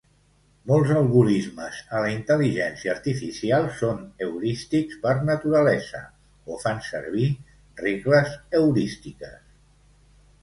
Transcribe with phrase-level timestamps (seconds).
[0.69, 6.01] Molts algorismes a la intel·ligència artificial són heurístics per naturalesa,
[6.55, 7.27] o fan servir
[7.83, 9.37] regles heurístiques.